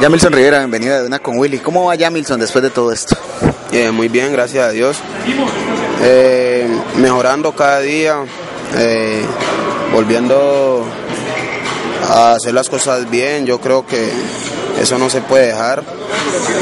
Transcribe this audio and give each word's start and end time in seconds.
Jamilson 0.00 0.32
Rivera, 0.32 0.60
bienvenido 0.60 0.98
de 0.98 1.06
una 1.06 1.18
con 1.18 1.38
Willy. 1.38 1.58
¿Cómo 1.58 1.84
va 1.84 1.94
Jamilson 1.94 2.40
después 2.40 2.62
de 2.62 2.70
todo 2.70 2.90
esto? 2.90 3.18
Eh, 3.70 3.90
muy 3.90 4.08
bien, 4.08 4.32
gracias 4.32 4.66
a 4.66 4.70
Dios. 4.70 4.96
Eh, 6.02 6.66
mejorando 6.96 7.54
cada 7.54 7.80
día, 7.80 8.16
eh, 8.76 9.22
volviendo 9.92 10.86
a 12.08 12.32
hacer 12.32 12.54
las 12.54 12.70
cosas 12.70 13.10
bien. 13.10 13.44
Yo 13.44 13.60
creo 13.60 13.84
que 13.84 14.10
eso 14.80 14.96
no 14.96 15.10
se 15.10 15.20
puede 15.20 15.48
dejar 15.48 15.84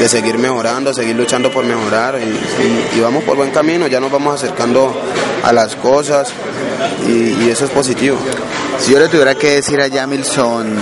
de 0.01 0.09
seguir 0.09 0.37
mejorando, 0.37 0.93
seguir 0.93 1.15
luchando 1.15 1.49
por 1.49 1.63
mejorar 1.63 2.19
y, 2.19 2.99
vamos 2.99 3.23
por 3.23 3.37
buen 3.37 3.51
camino, 3.51 3.87
ya 3.87 4.01
nos 4.01 4.11
vamos 4.11 4.35
acercando 4.35 4.93
a 5.43 5.53
las 5.53 5.77
cosas 5.77 6.33
y, 7.07 7.45
y 7.45 7.49
eso 7.49 7.63
es 7.63 7.71
positivo. 7.71 8.17
Si 8.79 8.91
yo 8.91 8.99
le 8.99 9.07
tuviera 9.07 9.33
que 9.35 9.51
decir 9.51 9.79
a 9.79 9.89
Jamilson 9.89 10.75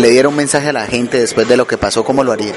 le 0.00 0.10
diera 0.10 0.28
un 0.28 0.36
mensaje 0.36 0.68
a 0.68 0.72
la 0.72 0.86
gente 0.86 1.18
después 1.20 1.48
de 1.48 1.56
lo 1.56 1.66
que 1.66 1.76
pasó, 1.76 2.04
¿cómo 2.04 2.22
lo 2.24 2.32
haría? 2.32 2.52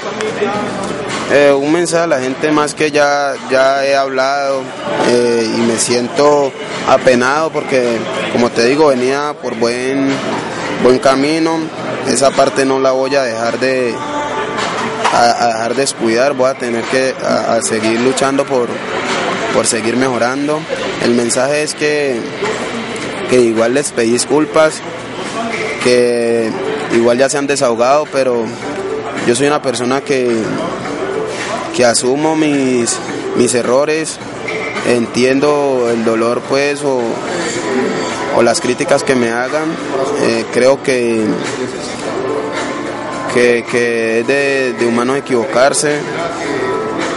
Eh, 1.32 1.50
un 1.52 1.72
mensaje 1.72 2.04
a 2.04 2.06
la 2.06 2.20
gente 2.20 2.52
más 2.52 2.74
que 2.74 2.90
ya, 2.90 3.34
ya 3.50 3.86
he 3.86 3.96
hablado 3.96 4.62
eh, 5.08 5.50
y 5.56 5.60
me 5.62 5.78
siento 5.78 6.52
apenado 6.86 7.50
porque, 7.50 7.96
como 8.32 8.50
te 8.50 8.66
digo, 8.66 8.88
venía 8.88 9.34
por 9.40 9.54
buen, 9.56 10.08
buen 10.82 10.98
camino. 10.98 11.58
Esa 12.06 12.30
parte 12.32 12.64
no 12.64 12.78
la 12.78 12.90
voy 12.90 13.14
a 13.14 13.22
dejar 13.22 13.58
de, 13.60 13.94
a, 15.12 15.46
dejar 15.46 15.74
descuidar, 15.74 16.34
voy 16.34 16.50
a 16.50 16.54
tener 16.54 16.84
que 16.84 17.14
seguir 17.62 18.00
luchando 18.00 18.44
por, 18.44 18.68
por 19.54 19.66
seguir 19.66 19.96
mejorando. 19.96 20.60
El 21.02 21.12
mensaje 21.12 21.62
es 21.62 21.74
que, 21.74 22.20
que 23.30 23.40
igual 23.40 23.74
les 23.74 23.92
pedí 23.92 24.12
disculpas, 24.12 24.82
que 25.82 26.50
igual 26.94 27.18
ya 27.18 27.28
se 27.28 27.38
han 27.38 27.46
desahogado, 27.46 28.04
pero 28.12 28.44
yo 29.26 29.34
soy 29.34 29.46
una 29.46 29.62
persona 29.62 30.00
que, 30.00 30.42
que 31.76 31.84
asumo 31.84 32.36
mis, 32.36 32.98
mis 33.36 33.54
errores, 33.54 34.18
entiendo 34.86 35.88
el 35.92 36.04
dolor 36.04 36.42
pues 36.48 36.82
o, 36.84 37.02
las 38.42 38.60
críticas 38.60 39.04
que 39.04 39.14
me 39.14 39.30
hagan, 39.30 39.70
eh, 40.22 40.44
creo 40.52 40.82
que, 40.82 41.24
que, 43.32 44.20
es 44.20 44.26
de, 44.26 44.72
de 44.72 44.86
humanos 44.86 45.18
equivocarse, 45.18 46.00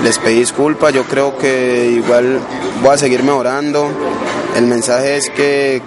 les 0.03 0.19
pedí 0.19 0.39
disculpas, 0.39 0.93
yo 0.93 1.03
creo 1.05 1.35
que 1.37 1.89
igual 1.95 2.39
voy 2.83 2.93
a 2.93 2.97
seguir 2.97 3.23
mejorando, 3.23 3.89
el 4.55 4.67
mensaje 4.67 5.17
es 5.17 5.31
que 5.31 5.81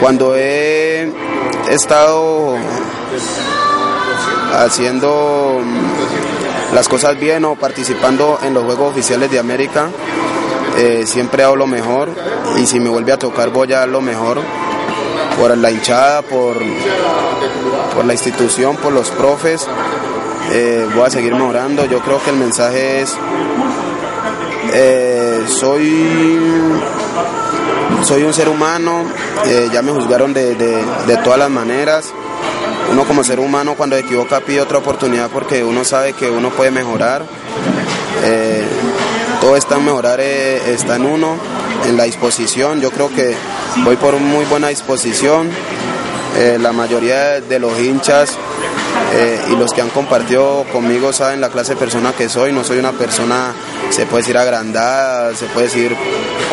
cuando 0.00 0.34
he 0.36 1.12
estado 1.68 2.56
haciendo 4.54 5.60
las 6.72 6.88
cosas 6.88 7.18
bien 7.18 7.44
o 7.44 7.54
participando 7.54 8.38
en 8.42 8.54
los 8.54 8.64
Juegos 8.64 8.92
Oficiales 8.92 9.30
de 9.30 9.38
América, 9.38 9.88
eh, 10.76 11.04
siempre 11.06 11.44
hago 11.44 11.56
lo 11.56 11.66
mejor 11.66 12.08
y 12.56 12.66
si 12.66 12.80
me 12.80 12.88
vuelve 12.88 13.12
a 13.12 13.18
tocar 13.18 13.50
voy 13.50 13.72
a 13.72 13.80
dar 13.80 13.88
lo 13.88 14.00
mejor 14.00 14.40
por 15.38 15.56
la 15.56 15.70
hinchada, 15.70 16.22
por, 16.22 16.56
por 17.94 18.04
la 18.04 18.12
institución, 18.12 18.76
por 18.76 18.92
los 18.92 19.10
profes. 19.10 19.66
Eh, 20.52 20.86
voy 20.94 21.06
a 21.06 21.10
seguir 21.10 21.34
mejorando. 21.34 21.84
Yo 21.86 22.00
creo 22.00 22.22
que 22.22 22.30
el 22.30 22.36
mensaje 22.36 23.00
es, 23.00 23.16
eh, 24.72 25.44
soy 25.48 26.08
soy 28.04 28.22
un 28.22 28.34
ser 28.34 28.50
humano, 28.50 29.04
eh, 29.46 29.70
ya 29.72 29.80
me 29.80 29.90
juzgaron 29.90 30.34
de, 30.34 30.54
todas 31.24 31.38
las 31.38 31.50
maneras. 31.50 32.12
Uno 32.90 33.04
como 33.04 33.24
ser 33.24 33.40
humano 33.40 33.74
cuando 33.76 33.96
se 33.96 34.02
equivoca 34.02 34.40
pide 34.40 34.60
otra 34.60 34.78
oportunidad 34.78 35.30
porque 35.30 35.64
uno 35.64 35.84
sabe 35.84 36.12
que 36.12 36.30
uno 36.30 36.50
puede 36.50 36.70
mejorar. 36.70 37.22
Eh, 38.24 38.66
todo 39.40 39.56
está 39.56 39.76
en 39.76 39.86
mejorar, 39.86 40.20
eh, 40.20 40.72
está 40.72 40.96
en 40.96 41.06
uno, 41.06 41.36
en 41.86 41.96
la 41.96 42.04
disposición. 42.04 42.80
Yo 42.80 42.90
creo 42.90 43.08
que 43.08 43.34
voy 43.84 43.96
por 43.96 44.16
muy 44.18 44.44
buena 44.44 44.68
disposición. 44.68 45.50
la 46.58 46.72
mayoría 46.72 47.40
de 47.40 47.58
los 47.60 47.78
hinchas 47.78 48.36
y 49.50 49.56
los 49.56 49.72
que 49.72 49.80
han 49.80 49.90
compartido 49.90 50.64
conmigo 50.72 51.12
saben 51.12 51.40
la 51.40 51.48
clase 51.48 51.74
de 51.74 51.80
persona 51.80 52.12
que 52.12 52.28
soy. 52.28 52.52
No 52.52 52.64
soy 52.64 52.78
una 52.78 52.92
persona 52.92 53.52
se 53.90 54.06
puede 54.06 54.22
decir 54.22 54.36
agrandada, 54.36 55.34
se 55.34 55.46
puede 55.46 55.66
decir 55.66 55.96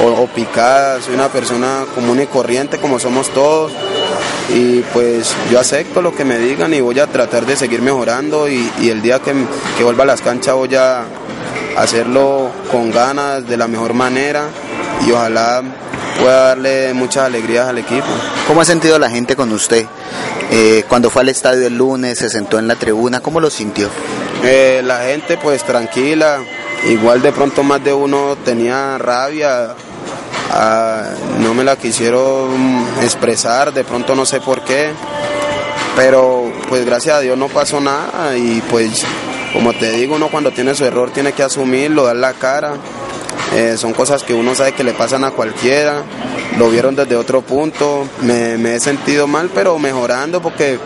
o, 0.03 0.27
picada, 0.27 1.01
soy 1.01 1.15
una 1.15 1.29
persona 1.29 1.85
común 1.95 2.21
y 2.21 2.27
corriente 2.27 2.77
como 2.77 2.99
somos 2.99 3.29
todos. 3.29 3.71
Y 4.53 4.81
pues 4.93 5.33
yo 5.49 5.59
acepto 5.59 6.01
lo 6.01 6.13
que 6.13 6.25
me 6.25 6.37
digan 6.37 6.73
y 6.73 6.81
voy 6.81 6.99
a 6.99 7.07
tratar 7.07 7.45
de 7.45 7.55
seguir 7.55 7.81
mejorando. 7.81 8.47
Y, 8.49 8.69
el 8.89 9.01
día 9.01 9.19
que, 9.19 9.33
que, 9.77 9.83
vuelva 9.83 10.03
a 10.03 10.07
las 10.07 10.21
canchas 10.21 10.55
voy 10.55 10.75
a 10.75 11.05
hacerlo 11.77 12.51
con 12.69 12.91
ganas, 12.91 13.47
de 13.47 13.57
la 13.57 13.67
mejor 13.67 13.93
manera. 13.93 14.49
Y 15.07 15.11
ojalá 15.11 15.63
pueda 16.21 16.47
darle 16.47 16.93
muchas 16.93 17.25
alegrías 17.25 17.67
al 17.67 17.79
equipo. 17.79 18.07
¿Cómo 18.47 18.61
ha 18.61 18.65
sentido 18.65 18.99
la 18.99 19.09
gente 19.09 19.35
con 19.35 19.51
usted? 19.51 19.85
Eh, 20.51 20.83
cuando 20.87 21.09
fue 21.09 21.21
al 21.21 21.29
estadio 21.29 21.67
el 21.67 21.77
lunes, 21.77 22.19
se 22.19 22.29
sentó 22.29 22.59
en 22.59 22.67
la 22.67 22.75
tribuna, 22.75 23.19
¿cómo 23.19 23.39
lo 23.39 23.49
sintió? 23.49 23.89
Eh, 24.43 24.81
la 24.83 24.99
gente 25.03 25.37
pues 25.37 25.63
tranquila, 25.63 26.39
Igual 26.83 27.21
de 27.21 27.31
pronto 27.31 27.61
más 27.61 27.83
de 27.83 27.93
uno 27.93 28.35
tenía 28.43 28.97
rabia, 28.97 29.75
ah, 30.49 31.03
no 31.39 31.53
me 31.53 31.63
la 31.63 31.75
quisieron 31.75 32.87
expresar, 33.03 33.71
de 33.71 33.83
pronto 33.83 34.15
no 34.15 34.25
sé 34.25 34.41
por 34.41 34.63
qué, 34.63 34.91
pero 35.95 36.51
pues 36.69 36.83
gracias 36.83 37.17
a 37.17 37.19
Dios 37.19 37.37
no 37.37 37.49
pasó 37.49 37.79
nada 37.79 38.35
y 38.35 38.63
pues 38.71 39.05
como 39.53 39.73
te 39.73 39.91
digo, 39.91 40.15
uno 40.15 40.29
cuando 40.29 40.51
tiene 40.51 40.73
su 40.73 40.83
error 40.83 41.11
tiene 41.11 41.33
que 41.33 41.43
asumirlo, 41.43 42.05
dar 42.05 42.15
la 42.15 42.33
cara. 42.33 42.73
Eh, 43.53 43.75
son 43.77 43.93
cosas 43.93 44.23
que 44.23 44.33
uno 44.33 44.55
sabe 44.55 44.71
que 44.71 44.83
le 44.83 44.93
pasan 44.93 45.25
a 45.25 45.31
cualquiera, 45.31 46.03
lo 46.57 46.69
vieron 46.69 46.95
desde 46.95 47.17
otro 47.17 47.41
punto, 47.41 48.07
me, 48.21 48.75
he 48.75 48.79
sentido 48.79 49.27
mal, 49.27 49.49
pero 49.53 49.77
mejorando 49.77 50.41
porque 50.41 50.79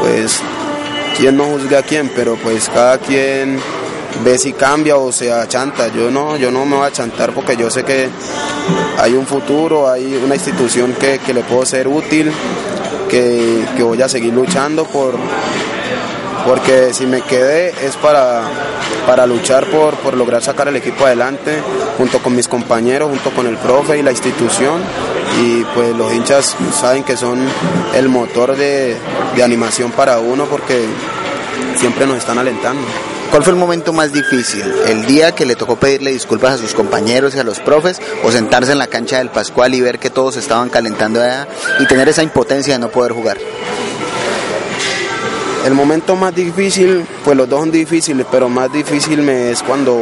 pues 0.00 0.40
quién 1.16 1.38
no 1.38 1.44
juzga 1.44 1.78
a 1.78 1.82
quién, 1.82 2.10
pero 2.14 2.36
pues 2.36 2.68
cada 2.68 2.98
quien 2.98 3.58
ve 4.22 4.36
si 4.36 4.52
cambia 4.52 4.96
o 4.96 5.12
se 5.12 5.32
achanta. 5.32 5.88
Yo 5.88 6.10
no, 6.10 6.36
yo 6.36 6.50
no 6.50 6.66
me 6.66 6.76
voy 6.76 6.86
a 6.86 6.92
chantar 6.92 7.32
porque 7.32 7.56
yo 7.56 7.70
sé 7.70 7.84
que 7.84 8.08
hay 8.98 9.14
un 9.14 9.26
futuro, 9.26 9.88
hay 9.88 10.20
una 10.22 10.34
institución 10.34 10.94
que, 10.94 11.20
le 11.32 11.42
puedo 11.42 11.64
ser 11.64 11.88
útil, 11.88 12.30
que, 13.08 13.64
voy 13.78 14.02
a 14.02 14.08
seguir 14.08 14.34
luchando 14.34 14.84
por 14.84 15.14
porque 16.46 16.92
si 16.92 17.06
me 17.06 17.20
quedé 17.22 17.68
es 17.86 17.94
para, 17.96 18.42
para 19.06 19.26
luchar 19.26 19.66
por, 19.66 19.94
por 19.96 20.16
lograr 20.16 20.42
sacar 20.42 20.68
el 20.68 20.76
equipo 20.76 21.04
adelante 21.06 21.58
junto 21.98 22.20
con 22.20 22.34
mis 22.34 22.48
compañeros, 22.48 23.08
junto 23.10 23.30
con 23.30 23.46
el 23.46 23.56
profe 23.56 23.98
y 23.98 24.02
la 24.02 24.10
institución 24.10 24.80
y 25.40 25.64
pues 25.74 25.94
los 25.96 26.12
hinchas 26.12 26.56
saben 26.78 27.04
que 27.04 27.16
son 27.16 27.38
el 27.94 28.08
motor 28.08 28.56
de, 28.56 28.96
de 29.34 29.42
animación 29.42 29.90
para 29.92 30.18
uno 30.18 30.46
porque 30.46 30.84
siempre 31.76 32.06
nos 32.06 32.18
están 32.18 32.38
alentando. 32.38 32.82
¿Cuál 33.30 33.44
fue 33.44 33.54
el 33.54 33.58
momento 33.58 33.94
más 33.94 34.12
difícil? 34.12 34.62
¿El 34.86 35.06
día 35.06 35.34
que 35.34 35.46
le 35.46 35.56
tocó 35.56 35.76
pedirle 35.76 36.10
disculpas 36.12 36.52
a 36.52 36.58
sus 36.58 36.74
compañeros 36.74 37.34
y 37.34 37.38
a 37.38 37.44
los 37.44 37.60
profes 37.60 37.98
o 38.22 38.30
sentarse 38.30 38.72
en 38.72 38.78
la 38.78 38.88
cancha 38.88 39.18
del 39.18 39.30
Pascual 39.30 39.74
y 39.74 39.80
ver 39.80 39.98
que 39.98 40.10
todos 40.10 40.36
estaban 40.36 40.68
calentando 40.68 41.22
allá 41.22 41.48
y 41.80 41.86
tener 41.86 42.10
esa 42.10 42.22
impotencia 42.22 42.74
de 42.74 42.78
no 42.78 42.90
poder 42.90 43.12
jugar? 43.12 43.38
El 45.64 45.74
momento 45.74 46.16
más 46.16 46.34
difícil, 46.34 47.06
pues 47.24 47.36
los 47.36 47.48
dos 47.48 47.60
son 47.60 47.70
difíciles, 47.70 48.26
pero 48.30 48.48
más 48.48 48.72
difícil 48.72 49.22
me 49.22 49.50
es 49.50 49.62
cuando, 49.62 50.00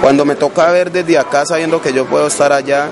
cuando 0.00 0.24
me 0.24 0.34
toca 0.34 0.70
ver 0.72 0.90
desde 0.90 1.18
acá 1.18 1.46
sabiendo 1.46 1.80
que 1.80 1.92
yo 1.92 2.06
puedo 2.06 2.26
estar 2.26 2.52
allá 2.52 2.90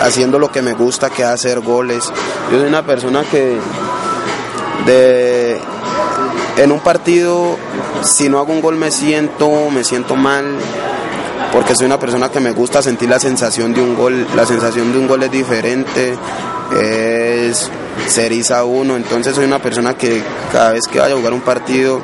haciendo 0.00 0.38
lo 0.38 0.50
que 0.50 0.62
me 0.62 0.72
gusta, 0.72 1.10
que 1.10 1.24
hacer 1.24 1.60
goles. 1.60 2.12
Yo 2.50 2.58
soy 2.58 2.68
una 2.68 2.84
persona 2.84 3.22
que 3.30 3.56
en 6.56 6.72
un 6.72 6.80
partido 6.80 7.56
si 8.02 8.28
no 8.28 8.38
hago 8.38 8.52
un 8.52 8.60
gol 8.60 8.76
me 8.76 8.90
siento, 8.90 9.70
me 9.70 9.84
siento 9.84 10.16
mal, 10.16 10.44
porque 11.52 11.74
soy 11.74 11.86
una 11.86 11.98
persona 11.98 12.30
que 12.30 12.40
me 12.40 12.52
gusta 12.52 12.82
sentir 12.82 13.08
la 13.08 13.18
sensación 13.18 13.74
de 13.74 13.80
un 13.80 13.94
gol. 13.94 14.26
La 14.34 14.46
sensación 14.46 14.92
de 14.92 14.98
un 14.98 15.06
gol 15.06 15.22
es 15.22 15.30
diferente, 15.30 16.16
es 16.80 17.70
ser 18.08 18.32
uno. 18.64 18.96
Entonces 18.96 19.34
soy 19.34 19.44
una 19.44 19.60
persona 19.60 19.94
que 19.94 20.22
cada 20.52 20.72
vez 20.72 20.86
que 20.90 20.98
vaya 20.98 21.14
a 21.14 21.16
jugar 21.16 21.32
un 21.32 21.40
partido 21.40 22.00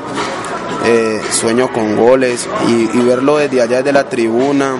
eh, 0.84 1.20
sueño 1.30 1.72
con 1.72 1.96
goles 1.96 2.48
y, 2.68 2.98
verlo 2.98 3.38
desde 3.38 3.62
allá 3.62 3.78
desde 3.78 3.92
la 3.92 4.08
tribuna, 4.08 4.76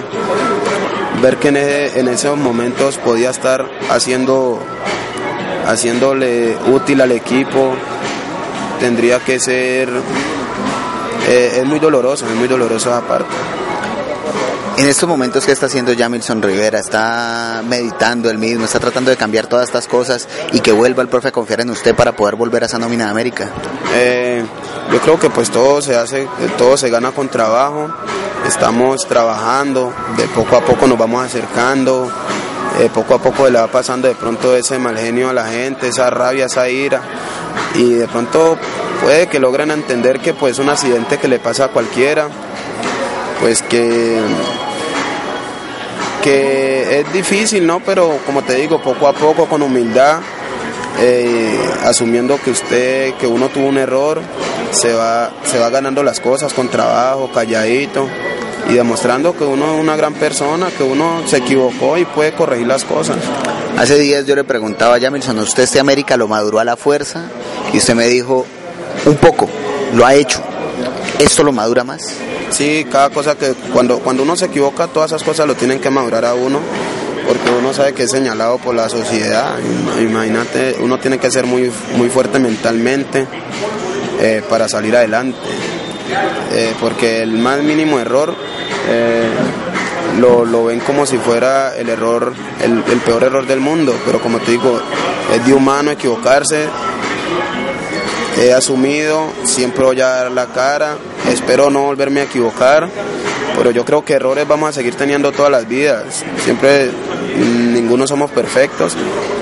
ver 1.23 1.37
que 1.37 1.49
en, 1.49 2.09
esos 2.09 2.37
momentos 2.37 2.99
podía 2.99 3.31
estar 3.31 3.71
haciendo 3.89 4.61
haciéndole 5.67 6.57
útil 6.73 7.01
al 7.01 7.13
equipo, 7.13 7.75
tendría 8.81 9.21
que 9.21 9.39
ser 9.39 9.89
eh, 11.29 11.59
es 11.59 11.65
muy 11.65 11.79
doloroso, 11.79 12.27
es 12.27 12.35
muy 12.35 12.49
doloroso 12.49 12.93
aparte. 12.93 13.62
En 14.83 14.89
estos 14.89 15.09
momentos, 15.09 15.47
¿qué 15.47 15.53
está 15.53 15.67
haciendo 15.67 15.93
Jamilson 15.97 16.43
Rivera? 16.43 16.81
¿Está 16.81 17.63
meditando 17.65 18.29
el 18.29 18.37
mismo? 18.37 18.65
¿Está 18.65 18.81
tratando 18.81 19.13
de 19.13 19.17
cambiar 19.17 19.47
todas 19.47 19.67
estas 19.67 19.87
cosas 19.87 20.27
y 20.51 20.59
que 20.59 20.73
vuelva 20.73 21.03
el 21.03 21.09
profe 21.09 21.29
a 21.29 21.31
confiar 21.31 21.61
en 21.61 21.71
usted 21.71 21.95
para 21.95 22.17
poder 22.17 22.35
volver 22.35 22.65
a 22.65 22.67
esa 22.67 22.81
nómina 22.81 23.05
de 23.05 23.11
América? 23.13 23.49
Eh, 23.95 24.45
yo 24.91 24.99
creo 24.99 25.21
que 25.21 25.31
pues 25.31 25.53
todo 25.53 25.81
se 25.81 25.95
hace, 25.95 26.27
todo 26.59 26.77
se 26.77 26.91
gana 26.91 27.13
con 27.13 27.29
trabajo. 27.29 27.95
Estamos 28.45 29.07
trabajando, 29.07 29.95
de 30.17 30.27
poco 30.27 30.57
a 30.57 30.65
poco 30.65 30.89
nos 30.89 30.99
vamos 30.99 31.27
acercando, 31.27 32.11
eh, 32.81 32.91
poco 32.93 33.15
a 33.15 33.23
poco 33.23 33.49
le 33.49 33.61
va 33.61 33.69
pasando 33.69 34.09
de 34.09 34.17
pronto 34.17 34.57
ese 34.57 34.81
mal 34.81 34.99
genio 34.99 35.29
a 35.29 35.33
la 35.33 35.47
gente, 35.47 35.87
esa 35.87 36.11
rabia, 36.11 36.47
esa 36.47 36.69
ira, 36.69 37.03
y 37.77 37.93
de 37.93 38.09
pronto 38.09 38.59
puede 39.01 39.29
que 39.29 39.39
logren 39.39 39.71
entender 39.71 40.19
que 40.19 40.35
pues 40.35 40.59
un 40.59 40.71
accidente 40.71 41.19
que 41.19 41.29
le 41.29 41.39
pasa 41.39 41.67
a 41.67 41.69
cualquiera, 41.69 42.27
pues 43.41 43.63
que 43.63 44.21
que 46.23 47.01
es 47.01 47.13
difícil, 47.13 47.67
¿no? 47.67 47.81
Pero 47.81 48.19
como 48.25 48.43
te 48.43 48.55
digo, 48.55 48.81
poco 48.81 49.09
a 49.09 49.13
poco, 49.13 49.47
con 49.47 49.63
humildad, 49.63 50.21
eh, 51.01 51.59
asumiendo 51.85 52.39
que 52.43 52.51
usted, 52.51 53.15
que 53.15 53.27
uno 53.27 53.49
tuvo 53.49 53.67
un 53.67 53.79
error, 53.79 54.21
se 54.71 54.93
va, 54.95 55.33
se 55.45 55.59
va 55.59 55.69
ganando 55.69 56.03
las 56.03 56.21
cosas 56.21 56.53
con 56.55 56.69
trabajo, 56.69 57.31
calladito 57.33 58.09
y 58.69 58.75
demostrando 58.75 59.37
que 59.37 59.45
uno 59.45 59.75
es 59.75 59.81
una 59.81 59.97
gran 59.97 60.15
persona, 60.15 60.69
que 60.71 60.85
uno 60.85 61.23
se 61.27 61.39
equivocó 61.39 61.99
y 61.99 62.05
puede 62.05 62.33
corregir 62.33 62.67
las 62.67 62.85
cosas. 62.85 63.17
Hace 63.77 63.99
días 63.99 64.27
yo 64.27 64.37
le 64.37 64.45
preguntaba 64.45 64.97
a 64.97 65.01
Jamilson, 65.01 65.39
¿usted 65.41 65.65
este 65.65 65.81
América 65.81 66.17
lo 66.17 66.29
maduró 66.29 66.61
a 66.61 66.65
la 66.65 66.77
fuerza? 66.77 67.25
Y 67.73 67.79
usted 67.79 67.95
me 67.95 68.07
dijo, 68.07 68.47
un 69.07 69.17
poco, 69.17 69.49
lo 69.95 70.07
ha 70.07 70.15
hecho. 70.15 70.41
¿Esto 71.23 71.45
lo 71.45 71.53
madura 71.53 71.85
más? 71.85 72.03
Sí, 72.51 72.85
cada 72.91 73.11
cosa 73.11 73.37
que 73.37 73.55
cuando, 73.73 74.01
cuando 74.01 74.25
uno 74.25 74.35
se 74.35 74.47
equivoca, 74.47 74.89
todas 74.89 75.13
esas 75.13 75.23
cosas 75.23 75.47
lo 75.47 75.55
tienen 75.55 75.79
que 75.79 75.89
madurar 75.89 76.25
a 76.25 76.35
uno, 76.35 76.59
porque 77.29 77.49
uno 77.57 77.73
sabe 77.73 77.93
que 77.93 78.03
es 78.03 78.11
señalado 78.11 78.59
por 78.59 78.75
la 78.75 78.89
sociedad. 78.89 79.55
Imagínate, 80.01 80.77
uno 80.81 80.99
tiene 80.99 81.19
que 81.19 81.31
ser 81.31 81.47
muy, 81.47 81.71
muy 81.97 82.09
fuerte 82.09 82.41
mentalmente 82.41 83.29
eh, 84.21 84.43
para 84.51 84.69
salir 84.69 84.97
adelante. 84.97 85.39
Eh, 86.55 86.75
porque 86.81 87.23
el 87.23 87.39
más 87.39 87.63
mínimo 87.63 88.01
error 88.01 88.35
eh, 88.89 89.29
lo, 90.19 90.65
ven 90.65 90.81
como 90.81 91.07
si 91.07 91.19
fuera 91.19 91.77
el 91.77 91.89
error, 91.89 92.33
el, 92.61 93.01
peor 93.01 93.23
error 93.23 93.47
del 93.47 93.61
mundo, 93.61 93.95
pero 94.05 94.21
como 94.21 94.41
te 94.41 94.51
digo, 94.51 94.81
es 95.33 95.47
de 95.47 95.55
humano 95.55 95.93
equivocarse, 95.93 96.67
he 98.41 98.53
asumido, 98.53 99.27
siempre 99.45 99.85
voy 99.85 100.01
a 100.01 100.09
dar 100.09 100.31
la 100.33 100.47
cara, 100.47 100.97
espero 101.31 101.71
no 101.71 101.83
volverme 101.83 102.21
a 102.21 102.25
equivocar, 102.25 102.89
pero 103.57 103.71
yo 103.71 103.85
creo 103.85 104.05
que 104.05 104.15
errores 104.15 104.47
vamos 104.47 104.71
a 104.71 104.73
seguir 104.73 104.95
teniendo 104.95 105.33
todas 105.33 105.51
las 105.51 105.69
vidas, 105.69 106.25
siempre 106.45 106.87
mm, 106.89 107.73
ninguno 107.75 108.07
somos 108.07 108.31
perfectos, 108.31 108.97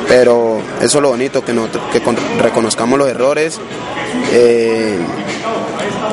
pero 0.08 0.60
eso 0.80 0.98
es 0.98 1.02
lo 1.02 1.10
bonito, 1.10 1.44
que, 1.44 1.52
que 1.92 2.02
reconozcamos 2.40 2.98
los 2.98 3.08
errores. 3.08 3.60
Eh, 4.32 4.98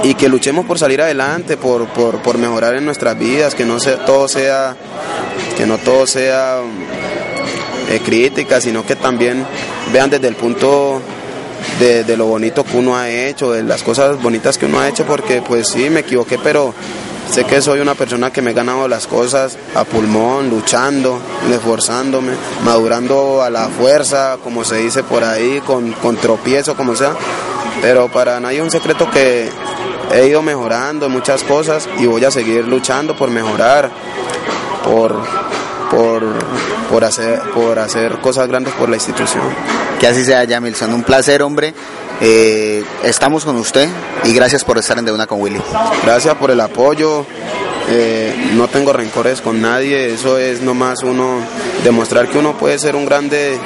y 0.03 0.13
que 0.13 0.29
luchemos 0.29 0.65
por 0.65 0.77
salir 0.77 1.01
adelante, 1.01 1.57
por, 1.57 1.87
por, 1.87 2.37
mejorar 2.37 2.75
en 2.75 2.85
nuestras 2.85 3.17
vidas, 3.17 3.55
que 3.55 3.65
no 3.65 3.79
sea, 3.79 4.05
todo 4.05 4.27
sea, 4.27 4.75
que 5.57 5.65
no 5.65 5.77
todo 5.79 6.05
sea 6.05 6.59
eh, 7.89 7.99
crítica, 8.05 8.61
sino 8.61 8.85
que 8.85 8.95
también 8.95 9.45
vean 9.91 10.09
desde 10.09 10.27
el 10.27 10.35
punto 10.35 11.01
de, 11.79 12.03
de, 12.03 12.17
lo 12.17 12.25
bonito 12.25 12.63
que 12.63 12.77
uno 12.77 12.95
ha 12.95 13.09
hecho, 13.09 13.51
de 13.51 13.63
las 13.63 13.83
cosas 13.83 14.21
bonitas 14.21 14.57
que 14.57 14.65
uno 14.65 14.79
ha 14.79 14.89
hecho, 14.89 15.05
porque 15.05 15.41
pues 15.41 15.69
sí, 15.69 15.89
me 15.89 16.01
equivoqué, 16.01 16.37
pero 16.37 16.73
sé 17.31 17.43
que 17.43 17.61
soy 17.61 17.79
una 17.79 17.95
persona 17.95 18.31
que 18.31 18.41
me 18.41 18.51
he 18.51 18.53
ganado 18.53 18.87
las 18.87 19.07
cosas 19.07 19.57
a 19.75 19.83
pulmón, 19.83 20.49
luchando, 20.49 21.19
esforzándome, 21.51 22.33
madurando 22.63 23.41
a 23.41 23.49
la 23.49 23.67
fuerza, 23.67 24.37
como 24.43 24.63
se 24.63 24.77
dice 24.77 25.03
por 25.03 25.23
ahí, 25.23 25.61
con, 25.65 25.91
con 25.93 26.15
tropiezo, 26.17 26.75
como 26.75 26.95
sea. 26.95 27.13
Pero 27.81 28.09
para 28.09 28.39
nadie 28.39 28.57
es 28.57 28.63
un 28.63 28.71
secreto 28.71 29.09
que 29.11 29.49
he 30.13 30.27
ido 30.27 30.41
mejorando 30.41 31.09
muchas 31.09 31.43
cosas 31.43 31.87
y 31.99 32.05
voy 32.05 32.23
a 32.23 32.31
seguir 32.31 32.67
luchando 32.67 33.15
por 33.15 33.29
mejorar, 33.29 33.91
por, 34.83 35.21
por, 35.91 37.03
hacer, 37.03 37.39
por 37.53 37.79
hacer 37.79 38.19
cosas 38.19 38.47
grandes 38.47 38.73
por 38.73 38.89
la 38.89 38.95
institución. 38.95 39.43
Que 39.99 40.07
así 40.07 40.23
sea, 40.23 40.45
Jamilson. 40.47 40.93
Un 40.93 41.03
placer, 41.03 41.41
hombre. 41.41 41.73
Eh, 42.19 42.83
estamos 43.03 43.45
con 43.45 43.55
usted 43.57 43.87
y 44.23 44.33
gracias 44.33 44.63
por 44.63 44.77
estar 44.77 44.97
en 44.97 45.05
De 45.05 45.11
Una 45.11 45.27
con 45.27 45.41
Willy. 45.41 45.61
Gracias 46.03 46.35
por 46.35 46.51
el 46.51 46.59
apoyo. 46.59 47.25
Eh, 47.89 48.51
no 48.55 48.67
tengo 48.67 48.91
rencores 48.91 49.39
con 49.39 49.61
nadie, 49.61 50.13
eso 50.13 50.37
es 50.37 50.61
nomás 50.61 51.03
uno 51.03 51.39
demostrar 51.85 52.27
que 52.27 52.37
uno 52.37 52.57
puede 52.57 52.77
ser 52.79 52.97
un 52.97 53.05
grande 53.05 53.57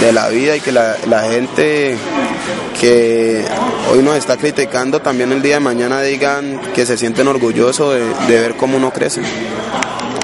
de 0.00 0.12
la 0.12 0.30
vida 0.30 0.56
y 0.56 0.60
que 0.60 0.72
la, 0.72 0.96
gente 1.28 1.94
que 2.80 3.44
hoy 3.92 4.02
nos 4.02 4.16
está 4.16 4.38
criticando 4.38 5.00
también 5.00 5.32
el 5.32 5.42
día 5.42 5.54
de 5.54 5.60
mañana 5.60 6.00
digan 6.00 6.62
que 6.74 6.86
se 6.86 6.96
sienten 6.96 7.28
orgullosos 7.28 7.94
de, 7.94 8.32
de 8.32 8.40
ver 8.40 8.54
cómo 8.54 8.78
uno 8.78 8.90
crece. 8.90 9.20